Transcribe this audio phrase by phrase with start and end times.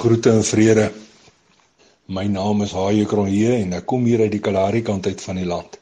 [0.00, 0.86] Groete en vrede.
[2.08, 5.36] My naam is Haie Kronje en ek kom hier uit die Kalahari kant uit van
[5.36, 5.74] die land.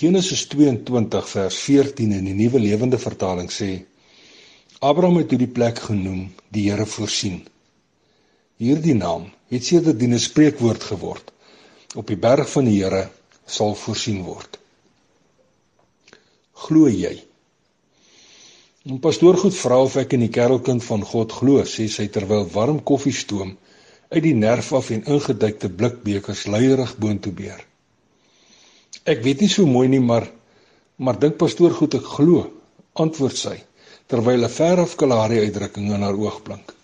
[0.00, 3.68] Genesis 22 vers 14 in die Nuwe Lewende Vertaling sê:
[4.80, 6.24] Abraham het hierdie plek genoem
[6.56, 7.38] die Here voorsien.
[8.58, 11.30] Hierdie naam het sedertdien 'n spreekwoord geword.
[11.94, 13.04] Op die berg van die Here
[13.46, 14.58] sal voorsien word.
[16.66, 17.14] Glo jy?
[18.84, 22.44] En pastoor goed vra of ek in die kerelkind van God glo, sê sy terwyl
[22.52, 23.54] warm koffie stoom
[24.10, 27.62] uit die nerf af en ingedikte blikbekers leierig boontoe beer.
[29.08, 30.28] Ek weet nie so mooi nie, maar
[30.96, 32.44] maar dink pastoor goed ek glo,
[32.94, 33.56] antwoord sy
[34.12, 36.74] terwyl 'n ver af Kalahari uitdrukking in haar oog blink.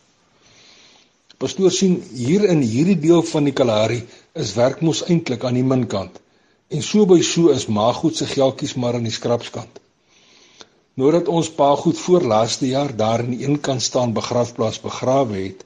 [1.39, 4.01] Pastoor sien hier in hierdie deel van die Kalahari
[4.35, 6.17] is werk mos eintlik aan die minkant
[6.71, 9.81] en so by so is Magoed se geldjies maar aan die skrapskant.
[11.01, 15.37] Nadat ons pa goed voor laaste jaar daar in die een kant staan begrafplaas begrawe
[15.39, 15.63] het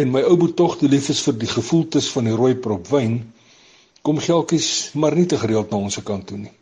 [0.00, 2.88] en my ou boet tog te lief is vir die gevoeltes van die rooi prop
[2.90, 3.18] wyn,
[4.02, 4.68] kom geldjies
[5.02, 6.54] maar nie te gereeld na ons kant toe nie.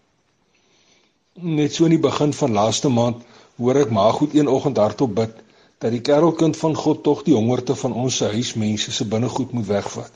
[1.60, 3.22] Net so in die begin van laaste maand
[3.60, 5.38] hoor ek maar goed een oggend hardop bid
[5.84, 9.68] dat die kerelkind van God tog die hongerte van ons se huismense se binnegoed moet
[9.70, 10.12] wegvat.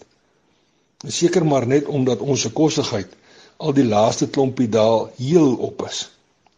[1.20, 3.14] Seker maar net omdat ons se kossigheid
[3.56, 6.06] al die laaste klompie daal heel op is.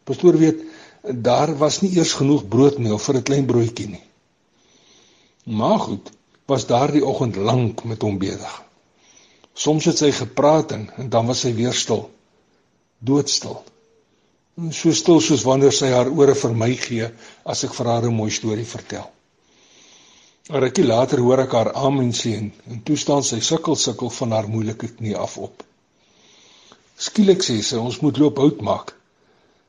[0.09, 0.68] Pastoor weet
[1.03, 4.05] daar was nie eers genoeg broodmeel vir 'n klein broodjie nie.
[5.45, 6.11] Maar goed,
[6.47, 8.63] was daardie oggend lank met hom besig.
[9.55, 12.11] Soms het sy gepraat en, en dan was sy weer stil.
[12.99, 13.63] Doodstil.
[14.71, 17.11] So stil soos wanneer sy haar ore vir my gee
[17.45, 19.11] as ek vir haar 'n mooi storie vertel.
[20.51, 24.11] 'n Rukkie later hoor ek haar amen sê en, en toe staan sy sukkel sukkel
[24.11, 25.63] van haar moeilike knie af op.
[26.97, 28.98] Skielik sê sy ons moet loop hout maak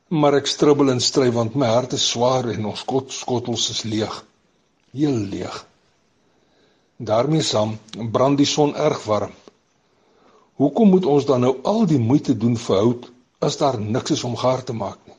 [0.10, 3.84] maar ek strubbel en stry want my hart is swaar en ons skot skottels is
[3.86, 4.16] leeg.
[4.98, 5.58] Heel leeg.
[6.98, 7.78] Daarmee saam
[8.12, 9.36] brand die son erg warm.
[10.60, 13.06] Hoekom moet ons dan nou al die moeite doen vir hout
[13.46, 15.16] as daar niks is om gaar te maak nie?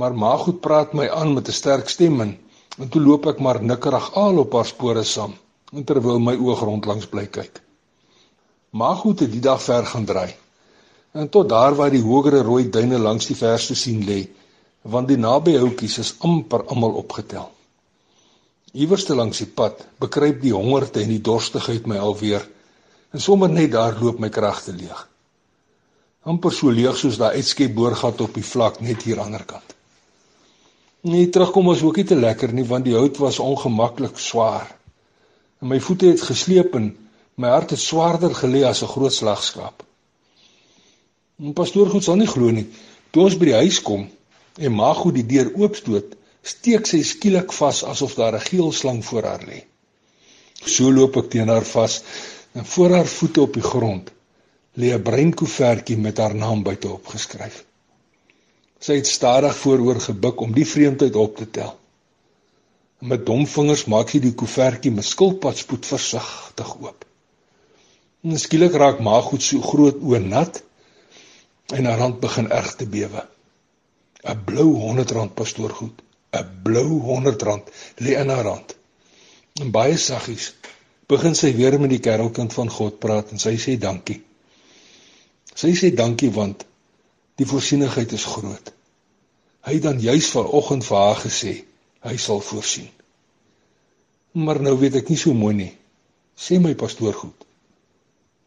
[0.00, 2.38] Maar Magoed praat my aan met 'n sterk stem en,
[2.78, 5.36] en toe loop ek maar nikkerig al op haar spore saam
[5.84, 7.60] terwyl my oog rondlangs bly kyk.
[8.70, 10.34] Magoed het die dag ver gaan dry
[11.12, 14.26] en tot daar waar die hogere rooi duine langs die verste sien lê,
[14.82, 17.50] want die naby houtjies is amper almal opgetel.
[18.72, 22.44] Iewerste langs die pad bekruip die hongerte en die dorstigheid my alweer,
[23.12, 25.06] en sommer net daar loop my kragte leeg.
[26.28, 29.44] amper so leeg soos daai uitskep boorgat op die vlak net hier aan die ander
[29.48, 29.74] kant.
[31.08, 34.66] Nee, terugkom was ook nie te lekker nie want die hout was ongemaklik swaar.
[35.62, 36.90] En my voete het gesleep en
[37.40, 39.87] my hart het swaarder gelê as 'n groot slagskaap.
[41.38, 42.66] En pastoor goed sal nie glo nie.
[43.14, 44.08] Toe ons by die huis kom
[44.58, 49.24] en Mago die deur oopstoot, steek sy skielik vas asof daar 'n geel slang voor
[49.30, 49.60] haar lê.
[50.66, 52.02] So loop ek teen haar vas
[52.54, 54.10] en voor haar voete op die grond
[54.74, 57.64] lê 'n bruin koevertjie met haar naam buite opgeskryf.
[58.80, 61.74] Sy het stadig vooroor gebuk om die vreemdheid op te tel.
[63.00, 67.04] En met dom vingers maak sy die koevertjie met skilpadspoed versigtig oop.
[68.22, 70.62] En skielik raak Mago so groot oë nat
[71.76, 73.26] en haar hand begin erg te bewe.
[74.22, 76.02] 'n Blou R100 pastoorgoed,
[76.32, 77.70] 'n blou R100
[78.04, 78.76] lê in haar hand.
[79.60, 80.54] En baie saggies
[81.08, 84.20] begin sy weer met die kerelkind van God praat en sy sê dankie.
[85.54, 86.66] Sy sê dankie want
[87.40, 88.72] die voorsienigheid is groot.
[89.64, 91.54] Hy het dan juis vanoggend vir haar gesê
[92.06, 92.88] hy sal voorsien.
[94.32, 95.72] Maar nou weet ek nie so mooi nie.
[96.38, 97.46] Sê my pastoorgoed.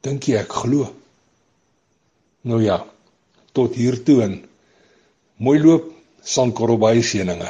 [0.06, 0.88] Dink jy ek glo?
[2.48, 2.80] Nou ja,
[3.58, 4.38] tot hier toe en
[5.42, 5.90] mooi loop,
[6.22, 7.50] Sankorrel baie seëninge.